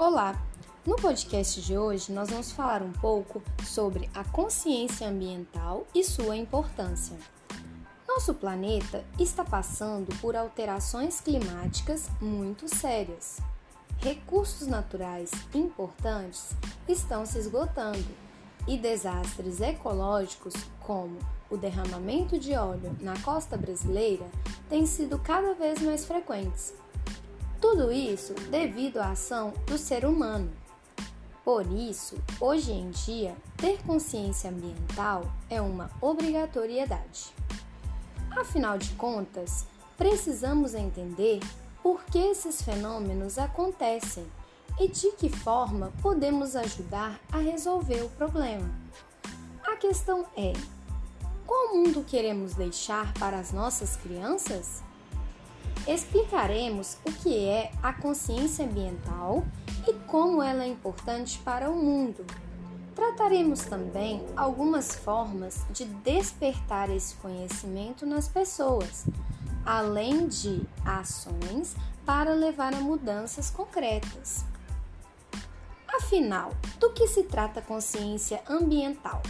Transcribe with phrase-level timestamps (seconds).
[0.00, 0.34] Olá!
[0.86, 6.38] No podcast de hoje, nós vamos falar um pouco sobre a consciência ambiental e sua
[6.38, 7.18] importância.
[8.08, 13.42] Nosso planeta está passando por alterações climáticas muito sérias.
[13.98, 16.56] Recursos naturais importantes
[16.88, 18.08] estão se esgotando
[18.66, 21.18] e desastres ecológicos, como
[21.50, 24.24] o derramamento de óleo na costa brasileira,
[24.66, 26.72] têm sido cada vez mais frequentes.
[27.60, 30.50] Tudo isso devido à ação do ser humano.
[31.44, 37.34] Por isso, hoje em dia, ter consciência ambiental é uma obrigatoriedade.
[38.30, 41.40] Afinal de contas, precisamos entender
[41.82, 44.24] por que esses fenômenos acontecem
[44.78, 48.70] e de que forma podemos ajudar a resolver o problema.
[49.66, 50.52] A questão é:
[51.46, 54.82] qual mundo queremos deixar para as nossas crianças?
[55.86, 59.44] Explicaremos o que é a consciência ambiental
[59.88, 62.24] e como ela é importante para o mundo.
[62.94, 69.06] Trataremos também algumas formas de despertar esse conhecimento nas pessoas,
[69.64, 74.44] além de ações para levar a mudanças concretas.
[75.88, 79.22] Afinal, do que se trata a consciência ambiental?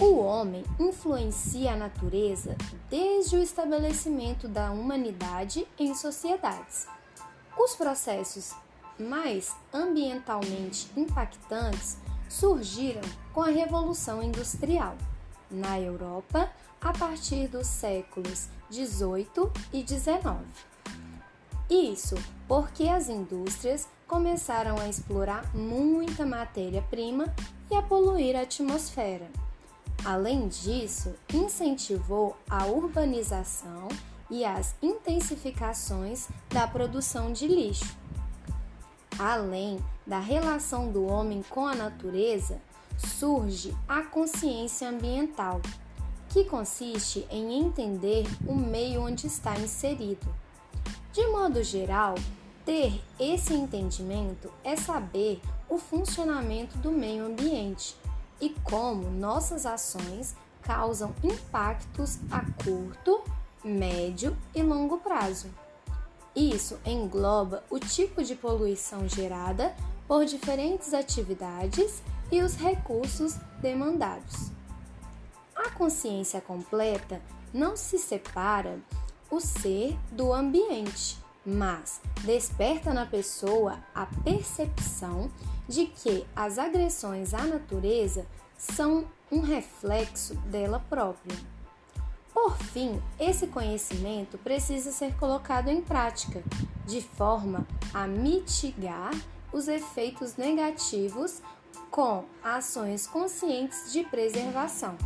[0.00, 2.56] O homem influencia a natureza
[2.90, 6.88] desde o estabelecimento da humanidade em sociedades.
[7.56, 8.52] Os processos
[8.98, 11.96] mais ambientalmente impactantes
[12.28, 14.96] surgiram com a Revolução Industrial
[15.48, 16.50] na Europa
[16.80, 20.44] a partir dos séculos 18 e 19.
[21.70, 22.16] Isso
[22.48, 27.32] porque as indústrias começaram a explorar muita matéria-prima
[27.70, 29.43] e a poluir a atmosfera.
[30.04, 33.88] Além disso, incentivou a urbanização
[34.30, 37.96] e as intensificações da produção de lixo.
[39.18, 42.60] Além da relação do homem com a natureza,
[42.98, 45.62] surge a consciência ambiental,
[46.28, 50.26] que consiste em entender o meio onde está inserido.
[51.12, 52.16] De modo geral,
[52.66, 57.96] ter esse entendimento é saber o funcionamento do meio ambiente
[58.40, 63.22] e como nossas ações causam impactos a curto,
[63.62, 65.48] médio e longo prazo.
[66.34, 69.74] Isso engloba o tipo de poluição gerada
[70.08, 74.50] por diferentes atividades e os recursos demandados.
[75.54, 78.78] A consciência completa não se separa
[79.30, 85.30] o ser do ambiente, mas desperta na pessoa a percepção
[85.68, 91.36] de que as agressões à natureza são um reflexo dela própria.
[92.32, 96.42] Por fim, esse conhecimento precisa ser colocado em prática,
[96.84, 99.12] de forma a mitigar
[99.52, 101.40] os efeitos negativos
[101.90, 104.98] com ações conscientes de preservação.